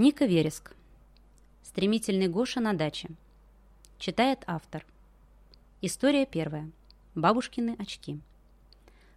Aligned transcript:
Ника 0.00 0.24
Вереск. 0.24 0.72
Стремительный 1.62 2.26
Гоша 2.26 2.60
на 2.60 2.72
даче. 2.72 3.10
Читает 3.98 4.38
автор. 4.46 4.86
История 5.82 6.24
первая. 6.24 6.70
Бабушкины 7.14 7.76
очки. 7.78 8.18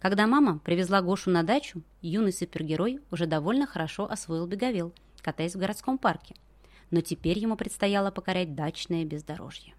Когда 0.00 0.26
мама 0.26 0.58
привезла 0.58 1.00
Гошу 1.00 1.30
на 1.30 1.44
дачу, 1.44 1.80
юный 2.02 2.30
супергерой 2.30 3.00
уже 3.10 3.24
довольно 3.24 3.66
хорошо 3.66 4.04
освоил 4.04 4.46
беговел, 4.46 4.92
катаясь 5.22 5.54
в 5.54 5.58
городском 5.58 5.96
парке. 5.96 6.34
Но 6.90 7.00
теперь 7.00 7.38
ему 7.38 7.56
предстояло 7.56 8.10
покорять 8.10 8.54
дачное 8.54 9.06
бездорожье. 9.06 9.72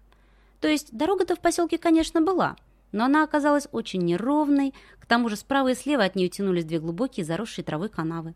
То 0.60 0.66
есть 0.66 0.88
дорога-то 0.90 1.36
в 1.36 1.40
поселке, 1.40 1.78
конечно, 1.78 2.20
была, 2.20 2.56
но 2.90 3.04
она 3.04 3.22
оказалась 3.22 3.68
очень 3.70 4.02
неровной, 4.02 4.74
к 4.98 5.06
тому 5.06 5.28
же 5.28 5.36
справа 5.36 5.68
и 5.68 5.74
слева 5.76 6.02
от 6.02 6.16
нее 6.16 6.28
тянулись 6.28 6.64
две 6.64 6.80
глубокие 6.80 7.24
заросшие 7.24 7.64
травой 7.64 7.88
канавы. 7.88 8.34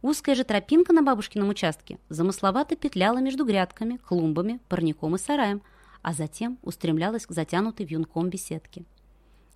Узкая 0.00 0.36
же 0.36 0.44
тропинка 0.44 0.92
на 0.92 1.02
бабушкином 1.02 1.48
участке 1.48 1.98
замысловато 2.08 2.76
петляла 2.76 3.18
между 3.18 3.44
грядками, 3.44 3.96
клумбами, 3.96 4.60
парником 4.68 5.16
и 5.16 5.18
сараем, 5.18 5.60
а 6.02 6.12
затем 6.12 6.58
устремлялась 6.62 7.26
к 7.26 7.32
затянутой 7.32 7.84
вьюнком 7.84 8.30
беседке. 8.30 8.84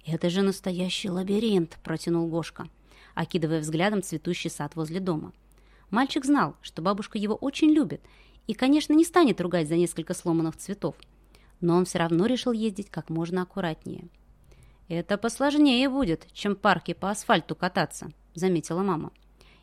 «Это 0.05 0.31
же 0.31 0.43
настоящий 0.43 1.11
лабиринт!»– 1.11 1.79
протянул 1.85 2.27
Гошка, 2.27 2.67
окидывая 3.15 3.61
взглядом 3.61 4.03
цветущий 4.03 4.51
сад 4.51 4.75
возле 4.75 4.99
дома. 4.99 5.33
Мальчик 5.91 6.25
знал, 6.25 6.57
что 6.61 6.83
бабушка 6.83 7.19
его 7.19 7.37
очень 7.37 7.71
любит 7.71 8.03
и, 8.49 8.55
конечно, 8.55 8.95
не 8.95 9.05
станет 9.05 9.41
ругать 9.41 9.69
за 9.69 9.77
несколько 9.77 10.13
сломанных 10.13 10.57
цветов, 10.57 10.97
но 11.61 11.77
он 11.77 11.85
все 11.85 11.99
равно 11.99 12.27
решил 12.27 12.51
ездить 12.51 12.91
как 12.91 13.11
можно 13.11 13.43
аккуратнее. 13.43 14.09
«Это 14.89 15.17
посложнее 15.19 15.89
будет, 15.89 16.27
чем 16.33 16.57
парки 16.57 16.95
по 16.95 17.11
асфальту 17.11 17.55
кататься»,– 17.55 18.11
заметила 18.35 18.83
мама. 18.83 19.13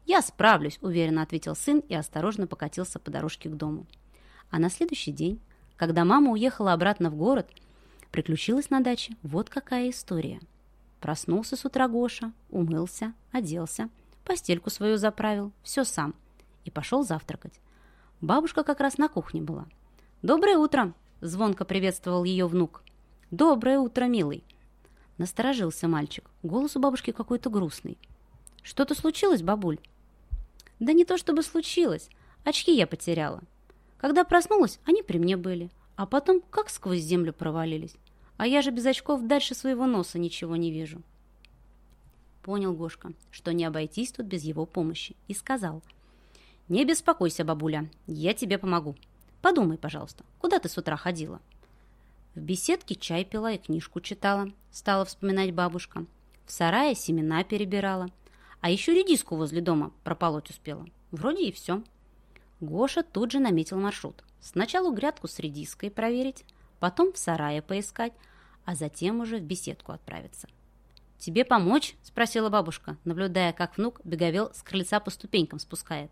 «Я 0.09 0.23
справлюсь»,– 0.23 0.80
уверенно 0.81 1.22
ответил 1.22 1.55
сын 1.55 1.84
и 1.88 1.94
осторожно 1.94 2.48
покатился 2.48 2.98
по 2.98 3.12
дорожке 3.12 3.48
к 3.48 3.55
дому. 3.55 3.86
А 4.50 4.58
на 4.58 4.72
следующий 4.72 5.11
день, 5.11 5.39
когда 5.78 6.03
мама 6.03 6.31
уехала 6.31 6.73
обратно 6.73 7.11
в 7.11 7.16
город, 7.16 7.47
приключилась 8.09 8.72
на 8.72 8.80
даче 8.80 9.16
вот 9.22 9.52
какая 9.52 9.92
история. 9.92 10.39
Проснулся 11.00 11.56
с 11.56 11.64
утра 11.64 11.88
Гоша, 11.88 12.34
умылся, 12.50 13.14
оделся, 13.31 13.88
постельку 14.25 14.72
свою 14.72 14.97
заправил, 14.97 15.52
все 15.61 15.84
сам, 15.84 16.16
и 16.66 16.72
пошел 16.72 17.03
завтракать. 17.03 17.59
Бабушка 18.19 18.64
как 18.64 18.80
раз 18.80 18.97
на 18.97 19.09
кухне 19.09 19.44
была. 19.44 19.67
«Доброе 20.23 20.58
утро!»– 20.58 20.95
звонко 21.22 21.66
приветствовал 21.66 22.23
ее 22.23 22.47
внук. 22.47 22.81
«Доброе 23.30 23.78
утро, 23.78 24.06
милый!» 24.06 24.44
Насторожился 25.19 25.88
мальчик. 25.88 26.28
Голос 26.41 26.75
у 26.75 26.80
бабушки 26.80 27.12
какой-то 27.12 27.52
грустный. 27.52 28.00
«Что-то 28.64 28.95
случилось, 28.95 29.44
бабуль?» 29.44 29.78
Да 30.80 30.94
не 30.94 31.05
то 31.05 31.17
чтобы 31.17 31.44
случилось. 31.44 32.09
Очки 32.44 32.75
я 32.75 32.88
потеряла. 32.88 33.41
Когда 33.97 34.23
проснулась, 34.23 34.80
они 34.85 35.03
при 35.03 35.17
мне 35.17 35.38
были. 35.38 35.69
А 35.95 36.05
потом 36.05 36.41
как 36.49 36.69
сквозь 36.69 37.02
землю 37.02 37.33
провалились. 37.33 37.95
А 38.38 38.47
я 38.47 38.61
же 38.61 38.72
без 38.72 38.85
очков 38.85 39.23
дальше 39.23 39.53
своего 39.53 39.85
носа 39.85 40.17
ничего 40.17 40.55
не 40.55 40.72
вижу. 40.72 41.02
Понял 42.41 42.73
Гошка, 42.73 43.11
что 43.31 43.52
не 43.52 43.66
обойтись 43.66 44.13
тут 44.13 44.25
без 44.25 44.44
его 44.44 44.66
помощи. 44.66 45.16
И 45.27 45.33
сказал. 45.33 45.81
Не 46.69 46.85
беспокойся, 46.85 47.44
бабуля, 47.44 47.89
я 48.05 48.33
тебе 48.33 48.57
помогу. 48.57 48.95
Подумай, 49.41 49.77
пожалуйста, 49.77 50.23
куда 50.39 50.59
ты 50.59 50.69
с 50.69 50.77
утра 50.77 50.95
ходила? 50.95 51.41
В 52.35 52.39
беседке 52.39 52.94
чай 52.94 53.25
пила 53.25 53.53
и 53.53 53.57
книжку 53.57 54.00
читала, 54.02 54.52
стала 54.72 55.03
вспоминать 55.03 55.52
бабушка. 55.52 56.05
В 56.45 56.52
сарае 56.52 56.95
семена 56.95 57.44
перебирала. 57.44 58.09
А 58.62 58.70
еще 58.70 58.94
редиску 58.94 59.36
возле 59.36 59.62
дома 59.62 59.92
прополоть 60.04 60.50
успела. 60.50 60.86
Вроде 61.12 61.48
и 61.48 61.52
все. 61.52 61.84
Гоша 62.60 63.04
тут 63.04 63.32
же 63.32 63.40
наметил 63.40 63.80
маршрут. 63.80 64.24
Сначала 64.42 64.94
грядку 64.94 65.28
с 65.28 65.40
редиской 65.40 65.90
проверить, 65.90 66.46
потом 66.80 67.14
в 67.14 67.18
сарае 67.18 67.62
поискать, 67.62 68.14
а 68.66 68.75
затем 68.75 69.22
уже 69.22 69.38
в 69.38 69.44
беседку 69.44 69.92
отправиться. 69.92 70.48
«Тебе 71.18 71.44
помочь?»– 71.44 71.96
спросила 72.03 72.50
бабушка, 72.50 72.98
наблюдая, 73.03 73.52
как 73.52 73.78
внук 73.78 74.00
беговел 74.06 74.52
с 74.53 74.62
крыльца 74.62 75.00
по 75.02 75.09
ступенькам 75.09 75.59
спускает. 75.59 76.12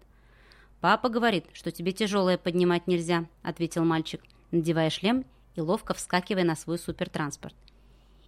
«Папа 0.81 1.09
говорит, 1.09 1.45
что 1.53 1.71
тебе 1.71 1.93
тяжелое 1.93 2.37
поднимать 2.37 2.87
нельзя»,– 2.87 3.25
ответил 3.41 3.85
мальчик, 3.85 4.21
надевая 4.51 4.89
шлем 4.89 5.25
и 5.55 5.61
ловко 5.61 5.93
вскакивая 5.93 6.43
на 6.43 6.55
свой 6.55 6.77
супертранспорт. 6.77 7.55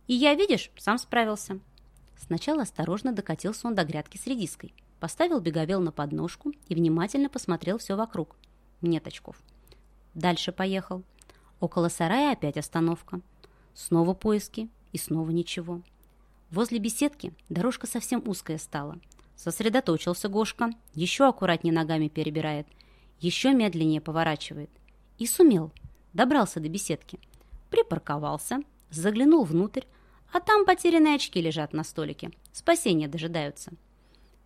«И 0.08 0.14
я, 0.14 0.36
видишь, 0.36 0.72
сам 0.78 0.98
справился. 0.98 1.60
Сначала 2.20 2.64
осторожно 2.64 3.14
докатился 3.14 3.68
он 3.68 3.76
до 3.76 3.86
грядки 3.86 4.18
с 4.18 4.28
редиской, 4.28 4.74
поставил 5.00 5.40
беговел 5.40 5.80
на 5.80 5.92
подножку 5.92 6.52
и 6.68 6.76
внимательно 6.76 7.30
посмотрел 7.30 7.78
все 7.78 7.96
вокруг. 7.96 8.36
Нет 8.82 9.08
очков. 9.08 9.38
Дальше 10.14 10.52
поехал. 10.52 11.04
Около 11.60 11.90
сарая 11.90 12.34
опять 12.34 12.58
остановка. 12.58 13.22
Снова 13.74 14.14
поиски 14.14 14.70
и 14.92 14.98
снова 14.98 15.32
ничего. 15.32 15.82
Возле 16.52 16.80
беседки 16.80 17.34
дорожка 17.48 17.88
совсем 17.88 18.22
узкая 18.28 18.58
стала. 18.58 19.00
Сосредоточился 19.36 20.28
Гошка, 20.28 20.72
еще 20.94 21.26
аккуратнее 21.28 21.74
ногами 21.74 22.10
перебирает, 22.10 22.68
еще 23.22 23.54
медленнее 23.54 24.02
поворачивает. 24.02 24.70
И 25.18 25.26
сумел. 25.26 25.72
Добрался 26.12 26.60
до 26.60 26.68
беседки. 26.68 27.20
Припарковался, 27.70 28.60
заглянул 28.90 29.46
внутрь, 29.46 29.84
а 30.32 30.40
там 30.40 30.66
потерянные 30.66 31.16
очки 31.16 31.42
лежат 31.42 31.74
на 31.74 31.84
столике. 31.84 32.32
Спасения 32.52 33.08
дожидаются. 33.08 33.72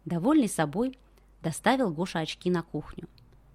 Довольный 0.06 0.50
собой, 0.50 0.98
доставил 1.42 1.92
Гоша 1.92 2.20
очки 2.20 2.50
на 2.50 2.64
кухню. 2.64 3.08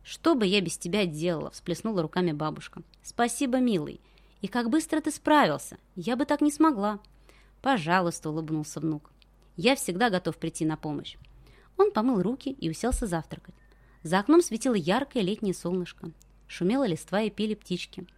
«Что 0.02 0.34
бы 0.34 0.46
я 0.46 0.60
без 0.60 0.78
тебя 0.78 1.04
делала?»– 1.04 1.50
всплеснула 1.52 2.02
руками 2.02 2.32
бабушка. 2.32 2.82
«Спасибо, 3.02 3.58
милый. 3.58 4.00
И 4.40 4.48
как 4.48 4.70
быстро 4.70 5.00
ты 5.00 5.10
справился. 5.10 5.76
Я 5.96 6.16
бы 6.16 6.24
так 6.24 6.40
не 6.40 6.50
смогла». 6.50 6.98
«Пожалуйста»,– 7.60 8.30
улыбнулся 8.30 8.80
внук. 8.80 9.10
«Я 9.56 9.76
всегда 9.76 10.08
готов 10.08 10.38
прийти 10.38 10.64
на 10.64 10.76
помощь». 10.76 11.16
Он 11.76 11.92
помыл 11.92 12.22
руки 12.22 12.50
и 12.50 12.70
уселся 12.70 13.06
завтракать. 13.06 13.54
За 14.02 14.18
окном 14.18 14.40
светило 14.40 14.74
яркое 14.74 15.22
летнее 15.22 15.54
солнышко. 15.54 16.10
Шумела 16.46 16.86
листва 16.86 17.20
и 17.22 17.30
пели 17.30 17.54
птички– 17.54 18.06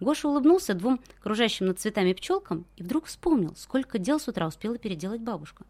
Гоша 0.00 0.28
улыбнулся 0.28 0.74
двум 0.74 1.00
кружащим 1.20 1.66
над 1.66 1.80
цветами 1.80 2.12
пчелкам 2.12 2.64
и 2.76 2.82
вдруг 2.82 3.06
вспомнил, 3.06 3.54
сколько 3.56 3.98
дел 3.98 4.20
с 4.20 4.28
утра 4.28 4.46
успела 4.46 4.78
переделать 4.78 5.20
бабушка. 5.20 5.64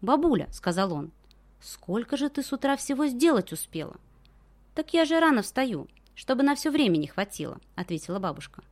«Бабуля»,— 0.00 0.48
сказал 0.52 0.92
он,— 0.92 1.10
«сколько 1.60 2.16
же 2.16 2.28
ты 2.30 2.42
с 2.42 2.52
утра 2.52 2.76
всего 2.76 3.06
сделать 3.06 3.52
успела?» 3.52 3.96
«Так 4.74 4.94
я 4.94 5.04
же 5.04 5.20
рано 5.20 5.42
встаю, 5.42 5.88
чтобы 6.14 6.42
на 6.42 6.54
все 6.54 6.70
время 6.70 6.96
не 6.96 7.08
хватило»,— 7.08 7.58
ответила 7.74 8.18
бабушка. 8.18 8.62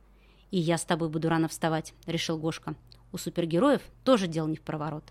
«И 0.51 0.57
я 0.57 0.77
с 0.77 0.85
тобой 0.85 1.09
буду 1.09 1.29
рано 1.29 1.47
вставать»,— 1.47 1.93
решил 2.05 2.37
Гошка. 2.37 2.75
«У 3.11 3.17
супергероев 3.17 3.81
тоже 4.03 4.27
дел 4.27 4.47
не 4.47 4.55
в 4.55 4.61
проворот». 4.61 5.03